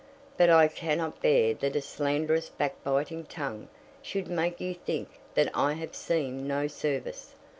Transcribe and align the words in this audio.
But 0.35 0.49
I 0.49 0.67
cannot 0.67 1.21
bear 1.21 1.53
that 1.53 1.75
a 1.75 1.79
slanderous 1.81 2.49
backbiting 2.49 3.25
tongue 3.25 3.67
should 4.01 4.27
make 4.29 4.59
you 4.59 4.73
think 4.73 5.09
that 5.35 5.51
I 5.53 5.73
have 5.73 5.93
seen 5.95 6.47
no 6.47 6.65
service. 6.65 7.35